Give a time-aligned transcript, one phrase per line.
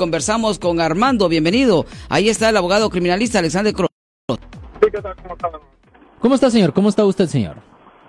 [0.00, 1.28] conversamos con Armando.
[1.28, 1.84] Bienvenido.
[2.08, 3.90] Ahí está el abogado criminalista Alexander Cross.
[4.30, 5.14] Sí, ¿qué tal?
[6.20, 6.72] ¿Cómo está, señor?
[6.72, 7.56] ¿Cómo está usted, señor?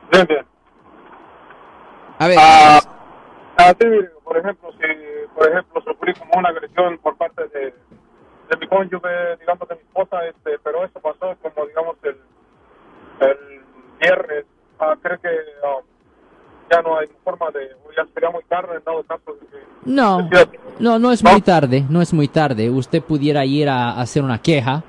[0.10, 0.46] Bien, bien.
[2.18, 2.80] A ver, Ah,
[3.58, 4.88] ah, sí, mire, por ejemplo, si
[5.36, 7.74] por ejemplo sufrí como una agresión por parte de,
[8.50, 12.18] de mi cónyuge, digamos de mi esposa, este, pero eso pasó como digamos el,
[13.28, 13.38] el
[14.00, 14.46] viernes,
[14.80, 15.30] ah, creo que
[15.66, 15.80] ah,
[16.72, 19.58] ya no hay forma de, o ya sería muy tarde en dado caso de que...
[19.84, 20.30] No,
[20.80, 22.70] no, no es muy tarde, no es muy tarde.
[22.70, 24.84] Usted pudiera ir a hacer una queja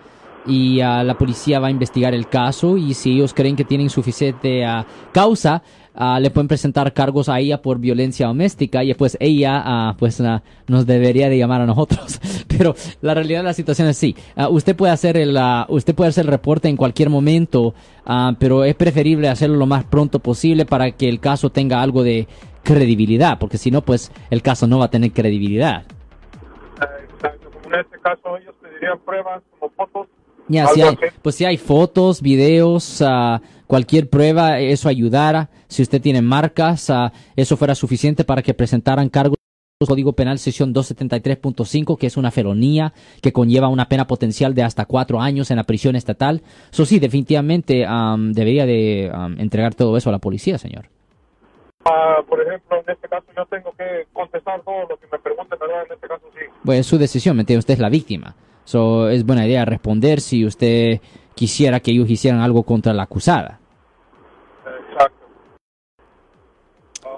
[0.46, 3.90] y ah, la policía va a investigar el caso y si ellos creen que tienen
[3.90, 5.62] suficiente ah, causa,
[5.94, 10.22] ah, le pueden presentar cargos a ella por violencia doméstica y pues ella pues
[10.66, 12.20] nos debería de llamar a nosotros.
[12.48, 14.16] Pero la realidad de la situación es sí.
[14.50, 17.74] Usted puede hacer el usted puede hacer el reporte en cualquier momento,
[18.38, 22.28] pero es preferible hacerlo lo más pronto posible para que el caso tenga algo de
[22.62, 25.84] credibilidad, porque si no pues el caso no va a tener credibilidad.
[27.14, 30.08] exacto, como en este caso ellos pedirían pruebas como fotos.
[30.52, 35.48] Ya, si hay, pues si hay fotos, videos, ah, cualquier prueba, eso ayudara.
[35.68, 39.36] Si usted tiene marcas, ah, eso fuera suficiente para que presentaran cargos.
[39.88, 44.84] Código Penal sección 273.5, que es una felonía que conlleva una pena potencial de hasta
[44.84, 46.42] cuatro años en la prisión estatal.
[46.72, 50.86] Eso sí, definitivamente am, debería de am, entregar todo eso a la policía, señor.
[51.84, 55.58] Ah, por ejemplo, en este caso yo tengo que contestar todo lo que me pregunten,
[55.58, 55.82] ¿verdad?
[55.86, 56.44] En este caso sí.
[56.64, 57.58] Pues es su decisión, ¿me entiende?
[57.58, 58.36] Usted es la víctima.
[58.64, 61.00] So, es buena idea responder si usted
[61.34, 63.58] quisiera que ellos hicieran algo contra la acusada.
[64.90, 65.16] Exacto.
[67.04, 67.08] Ah,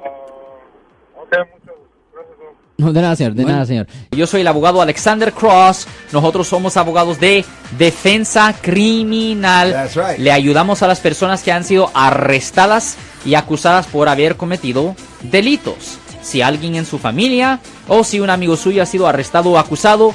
[1.20, 1.74] ok, muchas
[2.12, 2.34] gracias.
[2.76, 3.54] No, de nada, señor, de Bueno.
[3.56, 3.86] nada, señor.
[4.10, 5.86] Yo soy el abogado Alexander Cross.
[6.12, 7.44] Nosotros somos abogados de
[7.78, 9.70] defensa criminal.
[9.72, 10.18] That's right.
[10.18, 15.98] Le ayudamos a las personas que han sido arrestadas y acusadas por haber cometido delitos.
[16.22, 20.14] Si alguien en su familia o si un amigo suyo ha sido arrestado o acusado,